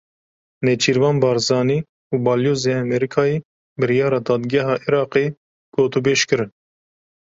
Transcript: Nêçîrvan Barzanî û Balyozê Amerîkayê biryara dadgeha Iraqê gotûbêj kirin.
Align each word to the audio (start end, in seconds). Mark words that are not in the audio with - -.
Nêçîrvan 0.65 1.15
Barzanî 1.23 1.79
û 2.13 2.15
Balyozê 2.25 2.73
Amerîkayê 2.85 3.37
biryara 3.79 4.19
dadgeha 4.27 4.75
Iraqê 4.87 5.25
gotûbêj 5.75 6.19
kirin. 6.29 6.49